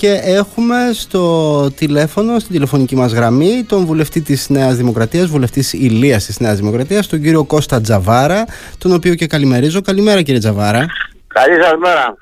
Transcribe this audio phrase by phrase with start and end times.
[0.00, 6.24] και έχουμε στο τηλέφωνο, στην τηλεφωνική μας γραμμή, τον βουλευτή της Νέας Δημοκρατίας, βουλευτής Ηλίας
[6.24, 8.44] της Νέας Δημοκρατίας, τον κύριο Κώστα Τζαβάρα,
[8.78, 9.80] τον οποίο και καλημερίζω.
[9.80, 10.86] Καλημέρα κύριε Τζαβάρα.
[11.26, 12.16] Καλή σας μέρα.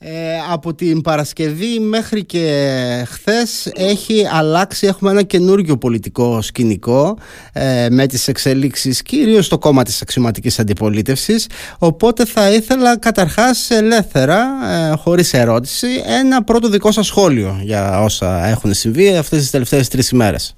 [0.00, 7.18] Ε, από την Παρασκευή μέχρι και χθες έχει αλλάξει, έχουμε ένα καινούργιο πολιτικό σκηνικό
[7.52, 11.48] ε, με τις εξελίξεις κυρίως στο κόμμα της αξιωματικής αντιπολίτευσης
[11.78, 14.46] οπότε θα ήθελα καταρχάς ελεύθερα,
[14.92, 19.88] ε, χωρίς ερώτηση ένα πρώτο δικό σας σχόλιο για όσα έχουν συμβεί αυτές τις τελευταίες
[19.88, 20.56] τρεις ημέρες.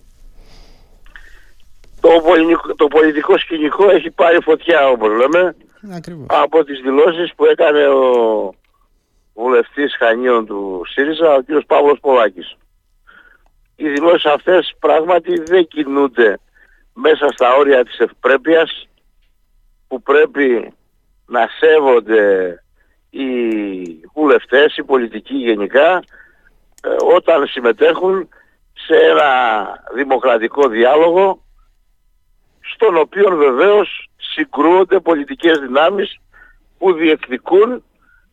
[2.00, 5.54] Το πολιτικό, το πολιτικό σκηνικό έχει πάρει φωτιά όπως λέμε
[6.26, 8.54] από τις δηλώσεις που έκανε ο
[9.40, 11.64] βουλευτής Χανίων του ΣΥΡΙΖΑ, ο κ.
[11.66, 12.56] Παύλος Πολάκης.
[13.76, 16.38] Οι δηλώσεις αυτές πράγματι δεν κινούνται
[16.94, 18.88] μέσα στα όρια της ευπρέπειας
[19.88, 20.74] που πρέπει
[21.26, 22.54] να σέβονται
[23.10, 23.26] οι
[24.14, 26.02] βουλευτές, οι πολιτικοί γενικά
[26.82, 28.28] ε, όταν συμμετέχουν
[28.72, 29.30] σε ένα
[29.94, 31.42] δημοκρατικό διάλογο
[32.60, 36.20] στον οποίο βεβαίως συγκρούονται πολιτικές δυνάμεις
[36.78, 37.84] που διεκδικούν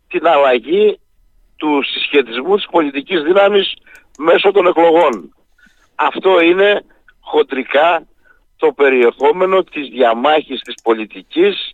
[0.07, 0.99] την αλλαγή
[1.57, 3.73] του συσχετισμού της πολιτικής δύναμης
[4.17, 5.35] μέσω των εκλογών.
[5.95, 6.83] Αυτό είναι
[7.19, 8.07] χοντρικά
[8.57, 11.71] το περιεχόμενο της διαμάχης της πολιτικής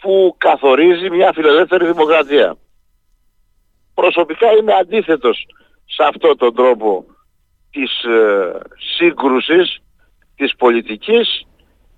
[0.00, 2.56] που καθορίζει μια φιλελεύθερη δημοκρατία.
[3.94, 5.46] Προσωπικά είμαι αντίθετος
[5.84, 7.04] σε αυτό τον τρόπο
[7.70, 8.60] της ε,
[8.96, 9.78] σύγκρουσης
[10.36, 11.46] της πολιτικής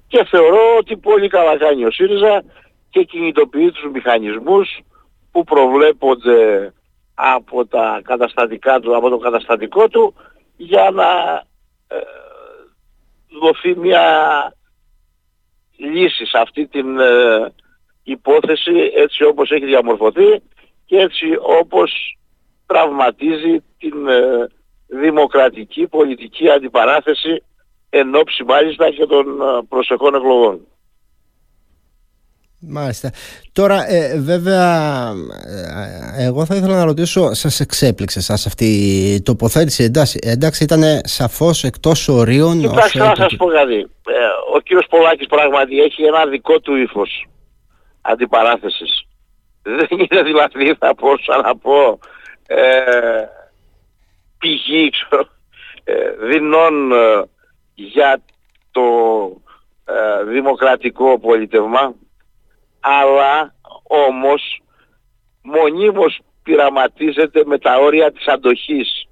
[0.08, 2.44] και θεωρώ ότι πολύ καλά κάνει ο ΣΥΡΙΖΑ
[2.90, 4.80] και κινητοποιεί τους μηχανισμούς
[5.37, 6.73] που προβλέπονται
[7.15, 10.15] από, τα καταστατικά του, από το καταστατικό του
[10.56, 11.42] για να
[11.89, 11.97] ε,
[13.41, 14.05] δοθεί μια
[15.77, 17.53] λύση σε αυτή την ε,
[18.03, 20.42] υπόθεση έτσι όπως έχει διαμορφωθεί
[20.87, 22.19] και έτσι όπως
[22.67, 24.47] τραυματίζει την ε,
[24.87, 27.42] δημοκρατική πολιτική αντιπαράθεση
[27.91, 29.27] εν ώψη μάλιστα και των
[29.69, 30.67] προσεχών εκλογών.
[32.61, 33.11] Μάλιστα.
[33.52, 35.12] Τώρα, ε, βέβαια,
[36.18, 40.83] ε, εγώ θα ήθελα να ρωτήσω, σας εξέπληξε σας αυτή η τοποθέτηση, εντάξει, εντάξει ήταν
[41.05, 42.61] σαφώς εκτός ορίων.
[42.61, 43.74] Κοιτάξτε, να σας πω κάτι.
[44.06, 44.14] Ε,
[44.55, 47.27] ο κύριος Πολάκης πράγματι έχει ένα δικό του ύφος
[48.00, 49.06] αντιπαράθεσης.
[49.78, 51.98] Δεν είναι δηλαδή, θα πω, σαν να πω,
[52.46, 52.62] ε,
[54.39, 55.28] πηγή, ξέρω,
[55.84, 56.92] ε, δεινών
[57.74, 58.22] για
[58.70, 58.83] το
[60.27, 61.95] δημοκρατικό πολίτευμα
[62.89, 64.63] αλλά όμως
[65.42, 69.08] μονίμως πειραματίζεται με τα όρια της αντοχής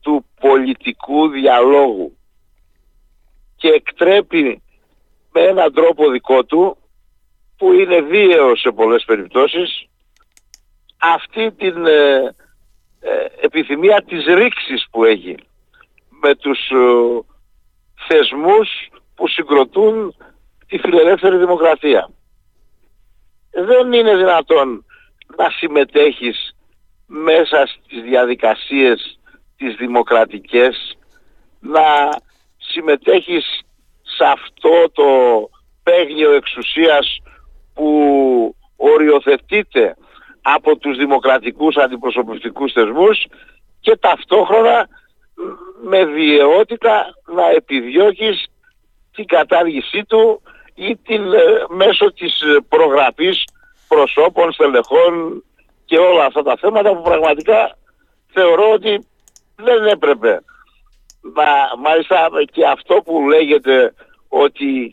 [0.00, 2.16] του πολιτικού διαλόγου
[3.56, 4.62] και εκτρέπει
[5.32, 6.76] με έναν τρόπο δικό του
[7.56, 9.86] που είναι βίαιο σε πολλές περιπτώσεις
[10.98, 12.34] αυτή την ε,
[13.00, 15.36] ε, επιθυμία της ρήξης που έχει
[16.08, 17.20] με τους ε,
[18.08, 18.68] θεσμούς
[19.14, 20.14] που συγκροτούν
[20.66, 22.10] τη φιλελεύθερη δημοκρατία
[23.52, 24.84] δεν είναι δυνατόν
[25.36, 26.54] να συμμετέχεις
[27.06, 29.18] μέσα στις διαδικασίες
[29.56, 30.96] τις δημοκρατικές
[31.60, 32.08] να
[32.56, 33.60] συμμετέχεις
[34.02, 35.04] σε αυτό το
[35.82, 37.18] παίγνιο εξουσίας
[37.74, 39.96] που οριοθετείται
[40.42, 43.26] από τους δημοκρατικούς αντιπροσωπευτικούς θεσμούς
[43.80, 44.88] και ταυτόχρονα
[45.82, 48.46] με βιαιότητα να επιδιώκεις
[49.12, 50.42] την κατάργησή του
[50.88, 53.44] ή την, ε, μέσω της ε, προγραφής
[53.88, 55.44] προσώπων, στελεχών
[55.84, 57.76] και όλα αυτά τα θέματα που πραγματικά
[58.32, 59.06] θεωρώ ότι
[59.56, 60.40] δεν έπρεπε.
[61.20, 61.44] Μα,
[61.78, 63.94] μάλιστα και αυτό που λέγεται
[64.28, 64.92] ότι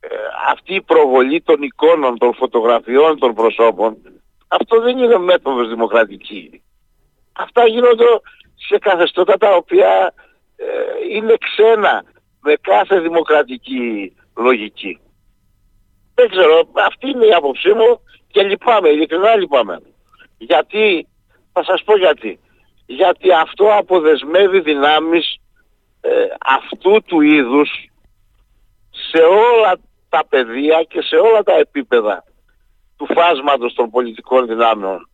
[0.00, 0.08] ε,
[0.50, 3.96] αυτή η προβολή των εικόνων, των φωτογραφιών των προσώπων
[4.48, 6.62] αυτό δεν είναι μέθοδος δημοκρατική.
[7.32, 8.04] Αυτά γίνονται
[8.68, 10.14] σε καθεστώτα τα οποία
[11.10, 12.04] είναι ξένα
[12.40, 14.98] με κάθε δημοκρατική λογική.
[16.14, 19.80] Δεν ξέρω, αυτή είναι η άποψή μου και λυπάμαι, ειλικρινά λυπάμαι.
[20.38, 21.08] Γιατί,
[21.52, 22.38] θα σας πω γιατί.
[22.86, 25.36] Γιατί αυτό αποδεσμεύει δυνάμεις
[26.00, 26.10] ε,
[26.46, 27.90] αυτού του είδους
[28.90, 29.76] σε όλα
[30.08, 32.24] τα πεδία και σε όλα τα επίπεδα
[32.96, 35.08] του φάσματος των πολιτικών δυνάμεων.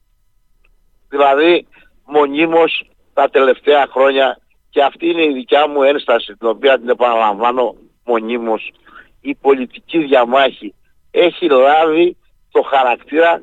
[1.08, 1.66] Δηλαδή,
[2.06, 2.84] μονίμως
[3.14, 4.38] τα τελευταία χρόνια
[4.70, 8.72] και αυτή είναι η δικιά μου ένσταση, την οποία την επαναλαμβάνω μονίμως,
[9.20, 10.74] η πολιτική διαμάχη
[11.10, 12.16] έχει λάβει
[12.50, 13.40] το χαρακτήρα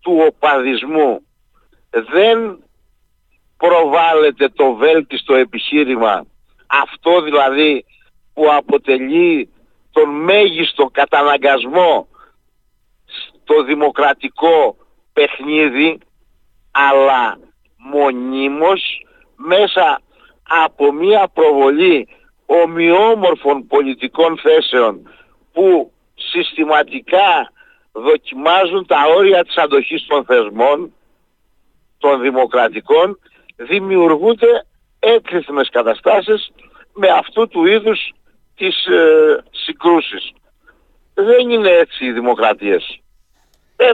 [0.00, 1.26] του οπαδισμού.
[1.90, 2.64] Δεν
[3.56, 6.26] προβάλλεται το βέλτιστο επιχείρημα,
[6.66, 7.84] αυτό δηλαδή
[8.34, 9.48] που αποτελεί
[9.92, 12.08] τον μέγιστο καταναγκασμό
[13.42, 14.76] στο δημοκρατικό
[15.12, 15.98] παιχνίδι,
[16.70, 17.38] αλλά
[17.76, 20.00] μονίμως μέσα
[20.48, 22.08] από μία προβολή
[22.46, 25.10] ομοιόμορφων πολιτικών θέσεων
[25.52, 25.92] που
[26.34, 27.52] συστηματικά
[27.92, 30.94] δοκιμάζουν τα όρια της αντοχής των θεσμών
[31.98, 33.18] των δημοκρατικών
[33.56, 34.66] δημιουργούνται
[34.98, 36.52] έκρηθμες καταστάσεις
[36.92, 38.12] με αυτού του είδους
[38.56, 40.32] τις ε, συγκρούσεις.
[41.14, 43.00] Δεν είναι έτσι οι δημοκρατίες.
[43.76, 43.90] Ε,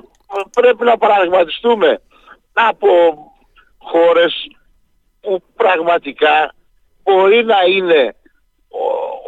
[0.50, 2.00] πρέπει να παραδειγματιστούμε
[2.52, 2.88] από
[3.78, 4.46] χώρες
[5.20, 6.54] που πραγματικά
[7.02, 8.14] μπορεί να είναι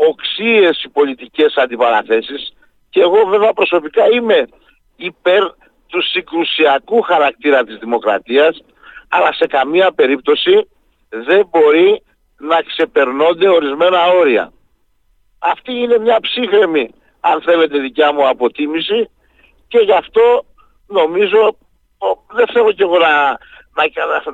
[0.08, 2.52] οξύες οι πολιτικές αντιπαραθέσεις
[2.92, 4.48] και εγώ βέβαια προσωπικά είμαι
[4.96, 5.42] υπέρ
[5.86, 8.64] του συγκρουσιακού χαρακτήρα της δημοκρατίας
[9.08, 10.68] αλλά σε καμία περίπτωση
[11.08, 12.02] δεν μπορεί
[12.38, 14.52] να ξεπερνώνται ορισμένα όρια.
[15.38, 19.10] Αυτή είναι μια ψύχρεμη, αν θέλετε δικιά μου αποτίμηση
[19.68, 20.44] και γι' αυτό
[20.86, 21.56] νομίζω,
[22.32, 23.38] δεν θέλω κι εγώ να,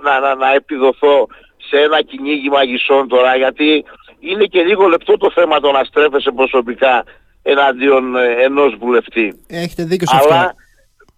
[0.02, 1.26] να, να, να επιδοθώ
[1.56, 3.84] σε ένα κυνήγι μαγισσών τώρα γιατί
[4.18, 7.04] είναι και λίγο λεπτό το θέμα το να στρέφεσαι προσωπικά
[7.42, 9.44] εναντίον ε, ενός βουλευτή.
[9.46, 10.34] Έχετε δίκιο σε αυτό.
[10.34, 10.54] Αλλά,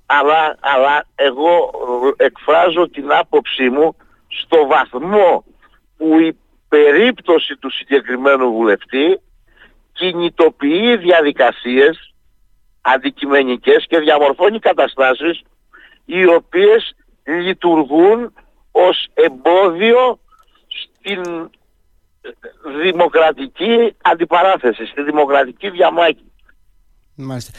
[0.07, 1.71] αλλά, αλλά εγώ
[2.17, 3.97] εκφράζω την άποψή μου
[4.29, 5.45] στο βαθμό
[5.97, 6.37] που η
[6.69, 9.21] περίπτωση του συγκεκριμένου βουλευτή
[9.93, 12.15] κινητοποιεί διαδικασίες
[12.81, 15.43] αντικειμενικές και διαμορφώνει καταστάσεις
[16.05, 16.95] οι οποίες
[17.25, 18.33] λειτουργούν
[18.71, 20.19] ως εμπόδιο
[20.69, 21.51] στην
[22.83, 26.25] δημοκρατική αντιπαράθεση, στη δημοκρατική διαμάχη.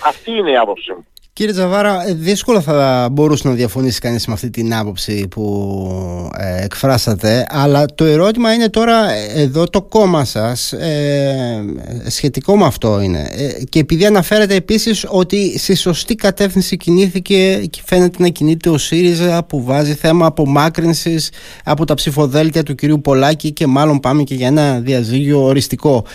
[0.05, 1.05] Αυτή είναι η άποψη μου.
[1.41, 6.63] Κύριε Τζαβάρα, ε, δύσκολα θα μπορούσε να διαφωνήσει κανείς με αυτή την άποψη που ε,
[6.63, 11.63] εκφράσατε αλλά το ερώτημα είναι τώρα ε, εδώ το κόμμα σας ε,
[12.07, 13.29] σχετικό με αυτό είναι.
[13.69, 19.43] Και επειδή αναφέρετε επίσης ότι στη σωστή κατεύθυνση κινήθηκε και φαίνεται να κινείται ο ΣΥΡΙΖΑ
[19.43, 21.29] που βάζει θέμα απομάκρυνσης
[21.63, 26.05] από τα ψηφοδέλτια του κυρίου Πολάκη και μάλλον πάμε και για ένα διαζύγιο οριστικό.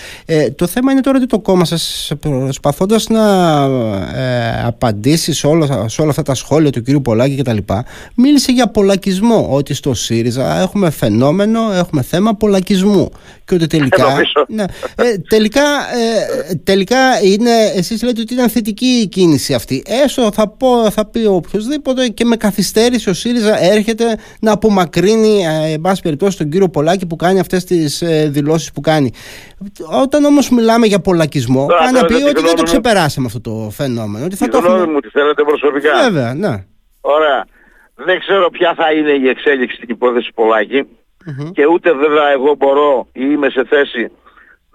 [0.54, 3.24] Το θέμα είναι τώρα ότι το κόμμα σας προσπαθώντας να
[4.66, 7.56] απαντήσει απαντήσεις σε όλα, σε όλα αυτά τα σχόλια του κυρίου Πολάκη κτλ.
[8.14, 9.48] Μίλησε για πολλακισμό.
[9.50, 13.10] Ότι στο ΣΥΡΙΖΑ έχουμε φαινόμενο, έχουμε θέμα πολλακισμού.
[13.44, 14.16] Και ότι τελικά.
[14.48, 14.64] ναι,
[14.96, 15.62] ε, τελικά,
[16.50, 19.82] ε, τελικά είναι, εσείς λέτε ότι ήταν θετική η κίνηση αυτή.
[20.04, 25.72] Έστω θα, πω, θα πει οποιοδήποτε και με καθυστέρηση ο ΣΥΡΙΖΑ έρχεται να απομακρύνει, ε,
[25.72, 29.10] εν πάση περιπτώσει, τον κύριο Πολάκη που κάνει αυτές τις ε, δηλώσεις που κάνει.
[30.02, 34.24] Όταν όμως μιλάμε για πολλακισμό, πάει να πει ότι δεν το ξεπεράσαμε αυτό το φαινόμενο.
[34.24, 36.64] Ότι θα το έχουμε μου τη θέλετε προσωπικά; Βέβαια, ναι.
[37.00, 37.46] Ωραία.
[37.94, 40.30] Δεν ξέρω ποια θα είναι η εξέλιξη στην υπόθεση
[41.52, 44.10] και ούτε βέβαια εγώ μπορώ ή είμαι σε θέση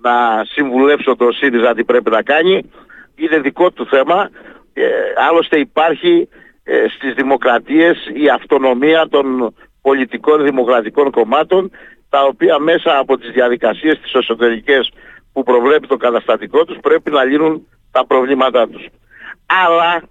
[0.01, 2.71] να συμβουλεύσω το ΣΥΡΙΖΑ τι πρέπει να κάνει.
[3.15, 4.29] Είναι δικό του θέμα.
[4.73, 4.83] Ε,
[5.29, 6.29] άλλωστε υπάρχει
[6.63, 11.71] ε, στις δημοκρατίες η αυτονομία των πολιτικών δημοκρατικών κομμάτων
[12.09, 14.91] τα οποία μέσα από τις διαδικασίες τις εσωτερικές
[15.33, 18.85] που προβλέπει το καταστατικό τους πρέπει να λύνουν τα προβλήματά τους.
[19.65, 20.03] Αλλά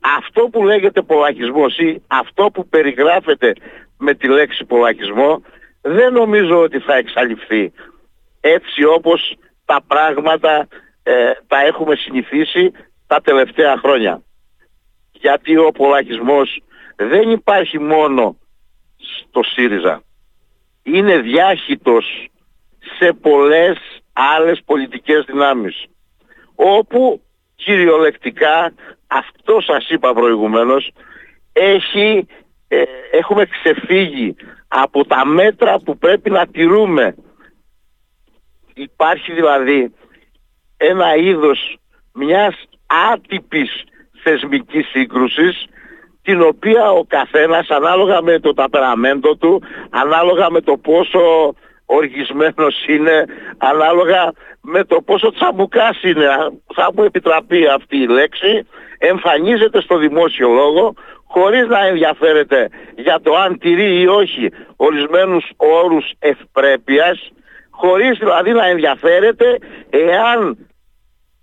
[0.00, 3.52] αυτό που λέγεται πολλακισμός ή αυτό που περιγράφεται
[3.98, 5.42] με τη λέξη πολλακισμό
[5.80, 7.72] δεν νομίζω ότι θα εξαλειφθεί
[8.40, 10.68] έτσι όπως τα πράγματα
[11.02, 12.70] ε, τα έχουμε συνηθίσει
[13.06, 14.22] τα τελευταία χρόνια.
[15.12, 16.62] Γιατί ο πολλακισμός
[16.96, 18.36] δεν υπάρχει μόνο
[18.98, 20.02] στο ΣΥΡΙΖΑ.
[20.82, 22.28] Είναι διάχυτος
[22.98, 23.78] σε πολλές
[24.12, 25.84] άλλες πολιτικές δυνάμεις.
[26.54, 27.22] Όπου
[27.64, 28.72] κυριολεκτικά
[29.06, 30.90] αυτό σας είπα προηγουμένως
[31.52, 32.26] έχει,
[32.68, 34.36] ε, έχουμε ξεφύγει
[34.68, 37.14] από τα μέτρα που πρέπει να τηρούμε.
[38.74, 39.94] Υπάρχει δηλαδή
[40.76, 41.76] ένα είδος
[42.12, 42.54] μιας
[43.12, 43.84] άτυπης
[44.22, 45.66] θεσμικής σύγκρουσης
[46.22, 51.54] την οποία ο καθένας ανάλογα με το ταπεραμέντο του, ανάλογα με το πόσο
[51.86, 53.24] οργισμένος είναι,
[53.58, 56.26] ανάλογα με το πόσο τσαμπουκάς είναι,
[56.74, 58.66] θα μου επιτραπεί αυτή η λέξη,
[58.98, 66.12] εμφανίζεται στο δημόσιο λόγο χωρίς να ενδιαφέρεται για το αν τηρεί ή όχι ορισμένους όρους
[66.18, 67.32] ευπρέπειας,
[67.70, 69.58] χωρίς δηλαδή να ενδιαφέρεται
[69.90, 70.68] εάν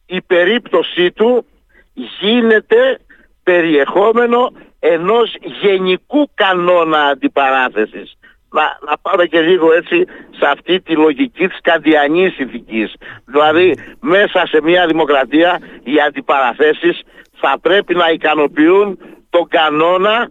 [0.05, 1.45] η περίπτωσή του
[1.93, 2.99] γίνεται
[3.43, 8.17] περιεχόμενο ενός γενικού κανόνα αντιπαράθεσης
[8.51, 10.05] να, να πάμε και λίγο έτσι
[10.39, 12.93] σε αυτή τη λογική της καντιανής ηθικής.
[13.25, 17.01] Δηλαδή μέσα σε μια δημοκρατία οι αντιπαραθέσεις
[17.39, 20.29] θα πρέπει να ικανοποιούν τον κανόνα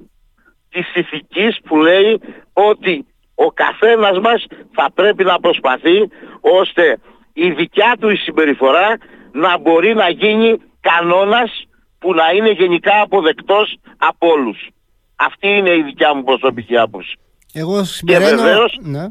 [0.71, 2.21] της ηθικής που λέει
[2.53, 6.09] ότι ο καθένας μας θα πρέπει να προσπαθεί
[6.41, 6.99] ώστε
[7.33, 8.97] η δικιά του η συμπεριφορά
[9.33, 11.65] να μπορεί να γίνει κανόνας
[11.99, 14.69] που να είναι γενικά αποδεκτός από όλους.
[15.17, 17.19] Αυτή είναι η δικιά μου προσωπική άποψη.
[17.53, 18.29] Εγώ συμπεραίνω...
[18.29, 19.07] Και βεβαίως, ναι.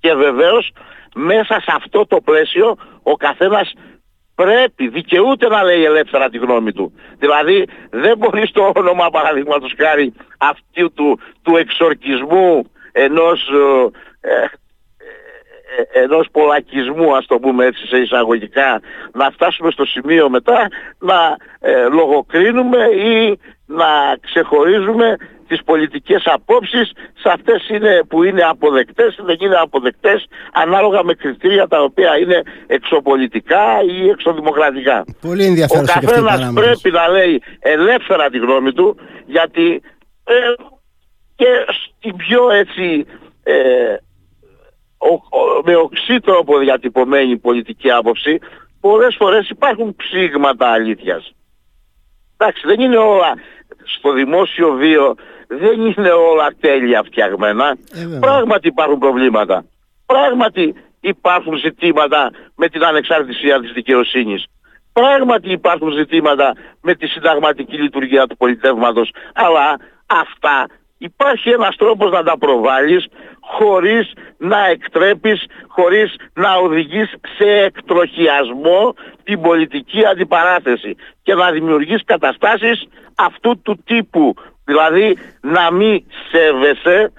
[0.00, 0.72] και βεβαίως
[1.14, 3.72] μέσα σε αυτό το πλαίσιο ο καθένας
[4.34, 6.92] πρέπει, δικαιούται να λέει ελεύθερα τη γνώμη του.
[7.18, 13.48] Δηλαδή δεν μπορεί στο όνομα παραδείγματος χάρη αυτού του, του εξορκισμού ενός
[14.20, 14.44] ε, ε,
[15.78, 18.80] ε, ενός πολλακισμού ας το πούμε έτσι σε εισαγωγικά
[19.12, 25.16] να φτάσουμε στο σημείο μετά να ε, λογοκρίνουμε ή να ξεχωρίζουμε
[25.50, 26.92] τις πολιτικές απόψεις
[27.22, 32.42] σε αυτές είναι, που είναι αποδεκτές δεν είναι αποδεκτές ανάλογα με κριτήρια τα οποία είναι
[32.66, 35.04] εξωπολιτικά ή εξωδημοκρατικά.
[35.20, 39.82] Πολύ ενδιαφέρον Ο καθένας πρέπει να λέει ελεύθερα τη γνώμη του γιατί
[40.24, 40.34] ε,
[41.36, 43.06] και στην πιο έτσι
[43.42, 43.54] ε,
[45.64, 48.38] με οξύ τρόπο διατυπωμένη πολιτική άποψη
[48.80, 51.32] πολλές φορές υπάρχουν ψήγματα αλήθειας.
[52.36, 53.34] Εντάξει, δεν είναι όλα
[53.84, 55.14] στο δημόσιο βίο,
[55.50, 57.76] δεν είναι όλα τέλεια φτιαγμένα.
[57.92, 59.64] Ε, Πράγματι υπάρχουν προβλήματα.
[60.06, 64.44] Πράγματι υπάρχουν ζητήματα με την ανεξαρτησία της δικαιοσύνης.
[64.92, 66.52] Πράγματι υπάρχουν ζητήματα
[66.82, 69.10] με τη συνταγματική λειτουργία του πολιτεύματος.
[69.34, 69.76] Αλλά
[70.06, 70.66] αυτά
[70.98, 73.06] υπάρχει ένας τρόπος να τα προβάλλεις
[73.40, 82.88] χωρίς να εκτρέπεις, χωρίς να οδηγείς σε εκτροχιασμό την πολιτική αντιπαράθεση και να δημιουργείς καταστάσεις
[83.14, 84.34] αυτού του τύπου.
[84.64, 87.12] Δηλαδή να μην σέβεσαι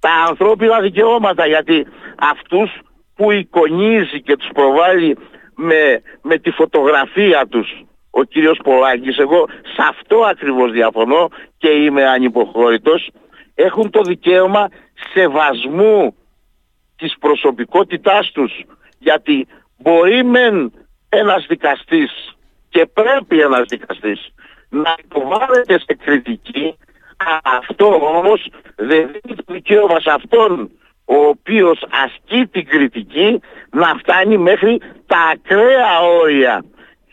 [0.00, 1.86] τα ανθρώπινα δικαιώματα γιατί
[2.18, 2.78] αυτούς
[3.14, 5.16] που εικονίζει και τους προβάλλει
[5.56, 12.08] με, με τη φωτογραφία τους ο κύριος Πολάκης, εγώ σε αυτό ακριβώς διαφωνώ και είμαι
[12.08, 13.10] ανυποχώρητος,
[13.54, 14.68] έχουν το δικαίωμα
[15.12, 16.14] σεβασμού
[16.96, 18.64] της προσωπικότητάς τους
[18.98, 19.46] γιατί
[19.78, 20.72] μπορεί μεν
[21.08, 22.36] ένας δικαστής
[22.68, 24.32] και πρέπει ένας δικαστής
[24.70, 26.76] να υποβάλλεται σε κριτική
[27.42, 27.86] αυτό
[28.18, 30.70] όμως δεν είναι το δικαίωμα σε αυτόν
[31.04, 36.64] ο οποίος ασκεί την κριτική να φτάνει μέχρι τα ακραία όρια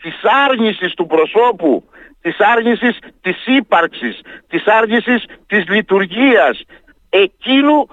[0.02, 0.14] της
[0.48, 1.84] άρνησης του προσώπου,
[2.20, 6.62] της άρνησης της ύπαρξης, της άρνησης της λειτουργίας
[7.08, 7.88] εκείνου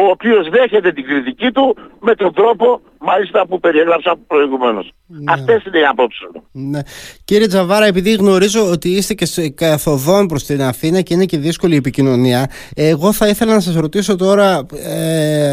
[0.00, 4.92] ο οποίος δέχεται την κριτική του με τον τρόπο μάλιστα που περιέγραψα προηγουμένως.
[5.06, 5.32] Ναι.
[5.32, 6.42] Αυτές είναι οι απόψεις μου.
[6.52, 6.80] Ναι.
[7.24, 11.74] Κύριε Τζαβάρα, επειδή γνωρίζω ότι είστε και καθοδόν προς την Αθήνα και είναι και δύσκολη
[11.74, 15.50] η επικοινωνία, εγώ θα ήθελα να σας ρωτήσω τώρα ε,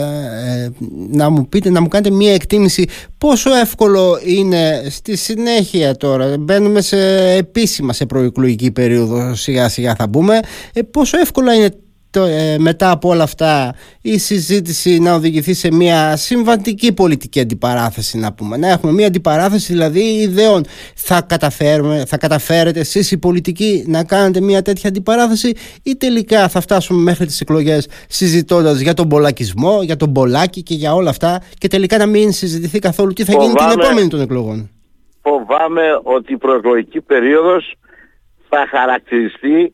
[0.63, 0.69] ε,
[1.11, 2.87] να μου πείτε, να μου κάνετε μία εκτίμηση
[3.17, 6.97] πόσο εύκολο είναι στη συνέχεια τώρα, μπαίνουμε σε
[7.35, 10.39] επίσημα σε προεκλογική περίοδο σιγά σιγά θα μπούμε,
[10.73, 11.69] ε, πόσο εύκολο είναι
[12.23, 18.33] ε, μετά από όλα αυτά η συζήτηση να οδηγηθεί σε μια συμβαντική πολιτική αντιπαράθεση να
[18.33, 18.57] πούμε.
[18.57, 20.63] Να έχουμε μια αντιπαράθεση δηλαδή ιδεών.
[20.95, 25.53] Θα, καταφέρουμε, θα καταφέρετε εσείς οι πολιτικοί να κάνετε μια τέτοια αντιπαράθεση
[25.83, 30.73] ή τελικά θα φτάσουμε μέχρι τις εκλογές συζητώντας για τον πολλακισμό για τον πολλάκι και
[30.73, 34.21] για όλα αυτά και τελικά να μην συζητηθεί καθόλου τι θα γίνει την επόμενη των
[34.21, 34.69] εκλογών.
[35.21, 37.73] Φοβάμαι ότι η προεκλογική περίοδος
[38.49, 39.73] θα χαρακτηριστεί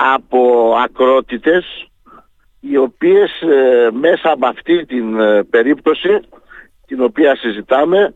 [0.00, 1.88] από ακρότητες
[2.60, 6.20] οι οποίες ε, μέσα από αυτή την ε, περίπτωση
[6.86, 8.14] την οποία συζητάμε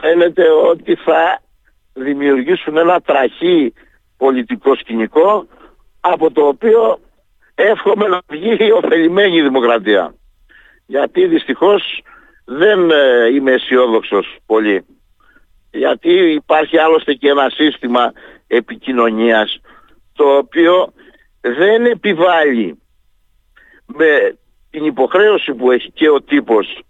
[0.00, 1.40] φαίνεται ότι θα
[1.92, 3.72] δημιουργήσουν ένα τραχή
[4.16, 5.46] πολιτικό σκηνικό
[6.00, 6.98] από το οποίο
[7.54, 10.14] εύχομαι να βγει η ωφελημένη δημοκρατία.
[10.86, 12.02] Γιατί δυστυχώς
[12.44, 14.84] δεν ε, είμαι αισιόδοξος πολύ.
[15.70, 18.12] Γιατί υπάρχει άλλωστε και ένα σύστημα
[18.46, 19.60] επικοινωνίας
[20.12, 20.92] το οποίο
[21.42, 22.78] δεν επιβάλλει
[23.86, 24.38] με
[24.70, 26.82] την υποχρέωση που έχει και ο τύπος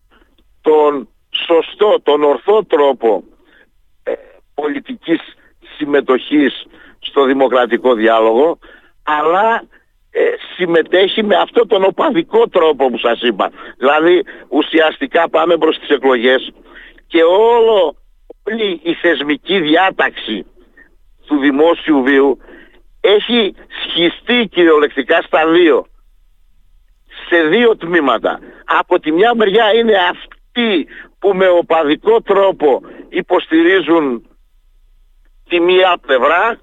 [0.61, 1.09] τον
[1.47, 3.25] σωστό, τον ορθό τρόπο
[4.03, 4.13] ε,
[4.55, 5.21] πολιτικής
[5.77, 6.67] συμμετοχής
[6.99, 8.59] στο δημοκρατικό διάλογο
[9.03, 9.65] αλλά
[10.11, 10.21] ε,
[10.57, 13.51] συμμετέχει με αυτό τον οπαδικό τρόπο που σας είπα.
[13.77, 16.53] Δηλαδή ουσιαστικά πάμε προς τις εκλογές
[17.07, 17.97] και όλο
[18.51, 20.47] όλη η θεσμική διάταξη
[21.27, 22.39] του δημόσιου βίου
[23.05, 23.55] έχει
[23.87, 25.87] σχιστεί κυριολεκτικά στα δύο.
[27.29, 28.41] Σε δύο τμήματα.
[28.65, 30.87] Από τη μια μεριά είναι αυτοί
[31.19, 34.27] που με οπαδικό τρόπο υποστηρίζουν
[35.49, 36.61] τη μία πλευρά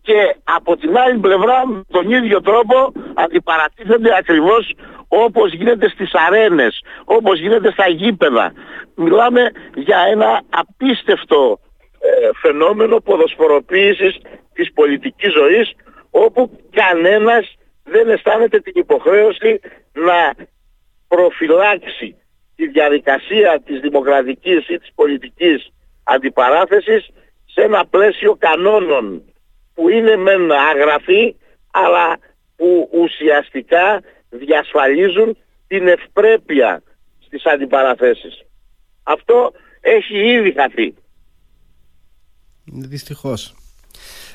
[0.00, 4.74] και από την άλλη πλευρά με τον ίδιο τρόπο αντιπαρατίθενται ακριβώς
[5.08, 8.52] όπως γίνεται στις αρένες, όπως γίνεται στα γήπεδα.
[8.94, 11.67] Μιλάμε για ένα απίστευτο ε,
[12.40, 14.18] φαινόμενο ποδοσφοροποίησης
[14.52, 15.74] της πολιτικής ζωής
[16.10, 19.60] όπου κανένας δεν αισθάνεται την υποχρέωση
[19.92, 20.34] να
[21.08, 22.16] προφυλάξει
[22.56, 25.72] τη διαδικασία της δημοκρατικής ή της πολιτικής
[26.04, 27.08] αντιπαράθεσης
[27.44, 29.22] σε ένα πλαίσιο κανόνων
[29.74, 31.36] που είναι μεν αγραφή
[31.70, 32.18] αλλά
[32.56, 35.36] που ουσιαστικά διασφαλίζουν
[35.66, 36.82] την ευπρέπεια
[37.18, 38.42] στις αντιπαραθέσεις.
[39.02, 40.94] Αυτό έχει ήδη χαθεί.
[42.72, 43.54] Δυστυχώς.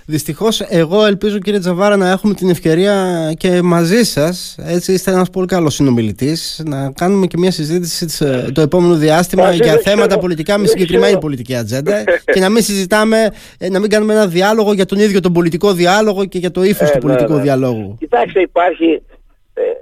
[0.06, 2.96] Δυστυχώς, εγώ ελπίζω κύριε Τζαβάρα να έχουμε την ευκαιρία
[3.38, 8.52] και μαζί σας, έτσι είστε ένας πολύ καλός συνομιλητής, να κάνουμε και μια συζήτηση ε,
[8.52, 13.70] το επόμενο διάστημα για θέματα πολιτικά με συγκεκριμένη πολιτική ατζέντα και να μην συζητάμε, ε,
[13.70, 16.90] να μην κάνουμε ένα διάλογο για τον ίδιο τον πολιτικό διάλογο και για το ύφος
[16.90, 17.42] ε, του ναι, πολιτικού ναι.
[17.42, 17.98] διαλόγου.
[18.00, 19.02] Κοιτάξτε, υπάρχει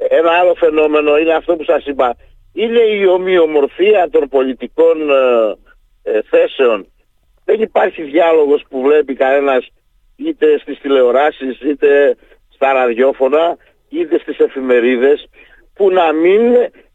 [0.09, 2.15] ένα άλλο φαινόμενο, είναι αυτό που σας είπα.
[2.53, 4.97] Είναι η ομοιομορφία των πολιτικών
[6.29, 6.85] θέσεων.
[7.45, 9.67] Δεν υπάρχει διάλογος που βλέπει κανένας
[10.15, 12.15] είτε στις τηλεοράσεις, είτε
[12.49, 13.57] στα ραδιόφωνα,
[13.89, 15.29] είτε στις εφημερίδες,
[15.73, 16.41] που να μην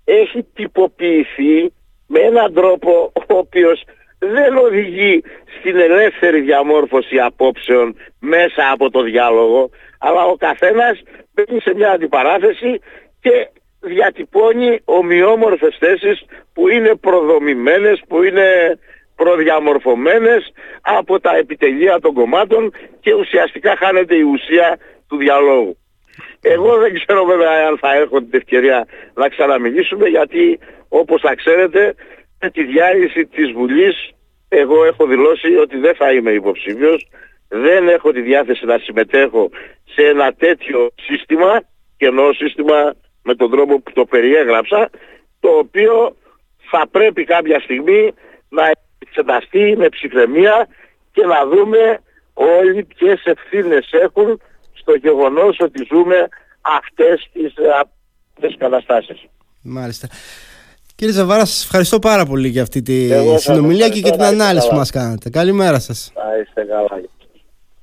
[0.05, 1.73] έχει τυποποιηθεί
[2.07, 3.85] με έναν τρόπο ο οποίος
[4.19, 5.23] δεν οδηγεί
[5.59, 11.03] στην ελεύθερη διαμόρφωση απόψεων μέσα από το διάλογο, αλλά ο καθένας
[11.35, 12.81] μπαίνει σε μια αντιπαράθεση
[13.21, 13.49] και
[13.81, 18.79] διατυπώνει ομοιόμορφες θέσεις που είναι προδομημένες, που είναι
[19.17, 25.77] προδιαμορφωμένες από τα επιτελεία των κομμάτων και ουσιαστικά χάνεται η ουσία του διαλόγου.
[26.41, 30.59] Εγώ δεν ξέρω βέβαια αν θα έχω την ευκαιρία να ξαναμιλήσουμε γιατί
[30.89, 31.95] όπως θα ξέρετε
[32.41, 34.11] με τη διάλυση της Βουλής
[34.49, 37.09] εγώ έχω δηλώσει ότι δεν θα είμαι υποψήφιος,
[37.49, 39.51] δεν έχω τη διάθεση να συμμετέχω
[39.85, 41.63] σε ένα τέτοιο σύστημα
[41.97, 44.91] και εννοώ σύστημα με τον τρόπο που το περιέγραψα
[45.41, 46.17] το οποίο
[46.71, 48.13] θα πρέπει κάποια στιγμή
[48.49, 50.69] να εξεταστεί με ψυχραιμία
[51.13, 52.01] και να δούμε
[52.35, 54.41] όλοι ποιες ευθύνες έχουν
[54.73, 56.29] στο γεγονός ότι ζούμε
[56.61, 57.55] αυτές τις,
[58.35, 59.27] αυτές καταστάσεις.
[59.63, 60.09] Μάλιστα.
[60.95, 64.75] Κύριε Ζαβάρα, σας ευχαριστώ πάρα πολύ για αυτή τη συνομιλία και για την ανάλυση που
[64.75, 65.31] μας κάνατε.
[65.31, 66.13] Καλημέρα σας.
[66.15, 67.01] Θα είστε καλά.